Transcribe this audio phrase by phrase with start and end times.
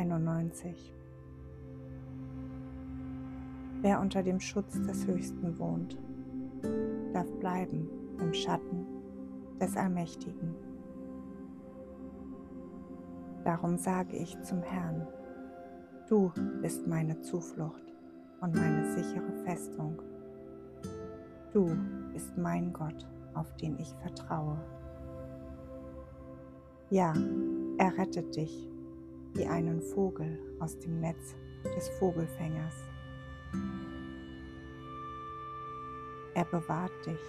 [0.00, 0.94] 91
[3.82, 5.98] Wer unter dem Schutz des Höchsten wohnt,
[7.12, 7.86] darf bleiben
[8.18, 8.86] im Schatten
[9.60, 10.54] des Allmächtigen.
[13.44, 15.06] Darum sage ich zum Herrn,
[16.08, 16.32] du
[16.62, 17.92] bist meine Zuflucht
[18.40, 20.00] und meine sichere Festung.
[21.52, 21.76] Du
[22.14, 24.58] bist mein Gott, auf den ich vertraue.
[26.88, 27.12] Ja,
[27.76, 28.69] er rettet dich
[29.34, 31.34] wie einen Vogel aus dem Netz
[31.76, 32.74] des Vogelfängers.
[36.34, 37.20] Er bewahrt dich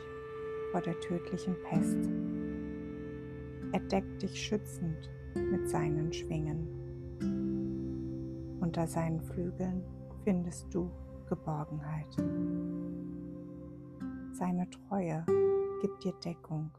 [0.71, 2.09] vor der tödlichen Pest.
[3.73, 6.67] Er deckt dich schützend mit seinen Schwingen.
[8.61, 9.83] Unter seinen Flügeln
[10.23, 10.89] findest du
[11.27, 12.15] Geborgenheit.
[14.33, 15.25] Seine Treue
[15.81, 16.71] gibt dir Deckung.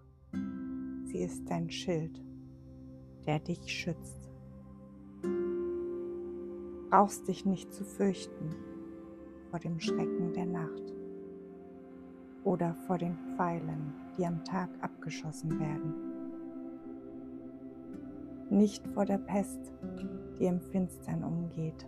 [1.05, 2.23] Sie ist dein Schild,
[3.27, 4.22] der dich schützt.
[6.93, 8.55] Brauchst dich nicht zu fürchten
[9.49, 10.93] vor dem Schrecken der Nacht
[12.45, 15.95] oder vor den Pfeilen, die am Tag abgeschossen werden.
[18.51, 19.73] Nicht vor der Pest,
[20.39, 21.87] die im Finstern umgeht,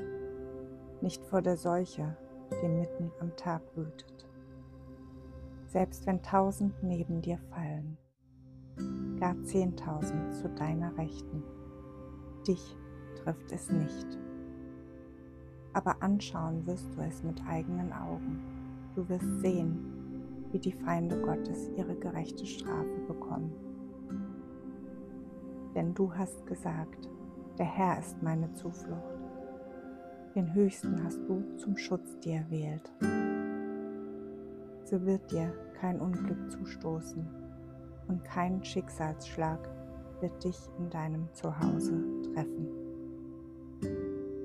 [1.02, 2.16] nicht vor der Seuche,
[2.62, 4.26] die mitten am Tag wütet.
[5.66, 7.98] Selbst wenn tausend neben dir fallen,
[9.20, 11.42] gar zehntausend zu deiner Rechten,
[12.48, 12.74] dich
[13.16, 14.23] trifft es nicht.
[15.74, 18.40] Aber anschauen wirst du es mit eigenen Augen.
[18.94, 23.52] Du wirst sehen, wie die Feinde Gottes ihre gerechte Strafe bekommen.
[25.74, 27.10] Denn du hast gesagt,
[27.58, 29.18] der Herr ist meine Zuflucht.
[30.34, 32.92] Den Höchsten hast du zum Schutz dir erwählt.
[34.84, 37.26] So wird dir kein Unglück zustoßen
[38.08, 39.68] und kein Schicksalsschlag
[40.20, 42.00] wird dich in deinem Zuhause
[42.32, 42.83] treffen.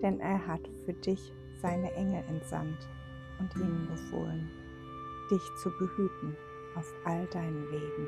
[0.01, 2.87] Denn er hat für dich seine Engel entsandt
[3.39, 4.49] und ihnen befohlen,
[5.31, 6.35] dich zu behüten
[6.75, 8.07] auf all deinen Wegen.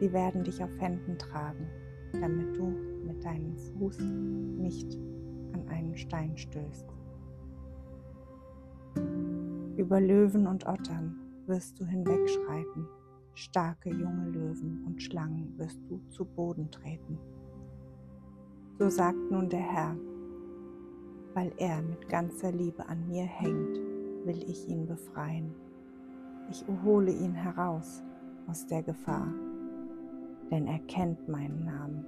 [0.00, 1.66] Sie werden dich auf Händen tragen,
[2.12, 2.66] damit du
[3.06, 4.94] mit deinem Fuß nicht
[5.52, 6.86] an einen Stein stößt.
[9.76, 11.16] Über Löwen und Ottern
[11.46, 12.86] wirst du hinwegschreiten,
[13.34, 17.18] starke junge Löwen und Schlangen wirst du zu Boden treten.
[18.78, 19.96] So sagt nun der Herr,
[21.34, 23.78] weil er mit ganzer Liebe an mir hängt
[24.26, 25.54] will ich ihn befreien.
[26.50, 28.02] Ich hole ihn heraus
[28.48, 29.32] aus der Gefahr,
[30.50, 32.04] denn er kennt meinen Namen.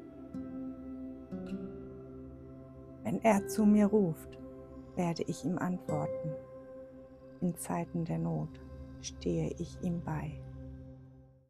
[3.05, 4.39] Wenn er zu mir ruft,
[4.97, 6.33] werde ich ihm antworten.
[7.41, 8.61] In Zeiten der Not
[9.00, 10.33] stehe ich ihm bei.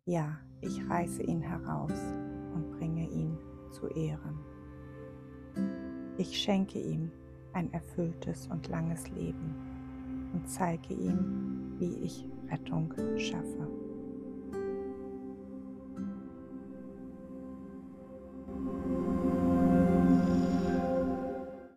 [0.05, 2.15] Ja, ich reiße ihn heraus
[2.55, 3.39] und bringe ihn
[3.71, 4.48] zu Ehren.
[6.19, 7.13] Ich schenke ihm
[7.53, 9.55] ein erfülltes und langes Leben
[10.35, 13.78] und zeige ihm, wie ich Rettung schaffe.